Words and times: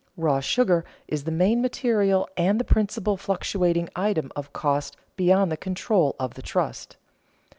Raw 0.17 0.39
sugar 0.39 0.83
is 1.07 1.25
the 1.25 1.31
main 1.31 1.61
material 1.61 2.27
and 2.35 2.59
the 2.59 2.63
principal 2.63 3.17
fluctuating 3.17 3.87
item 3.95 4.31
of 4.35 4.51
cost 4.51 4.97
beyond 5.15 5.51
the 5.51 5.57
control 5.57 6.15
of 6.19 6.33
the 6.33 6.41
trust. 6.41 6.97